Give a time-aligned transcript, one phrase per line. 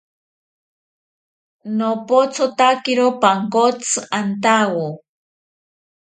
[1.77, 4.87] Nopothotakiro pankotzi antawo